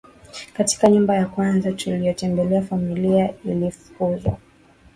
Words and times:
Katika 0.53 0.87
nyumba 0.89 1.15
ya 1.15 1.25
kwanza 1.25 1.71
tuliyotembelea 1.73 2.61
familia 2.61 3.33
ilifukuzwa 3.45 4.37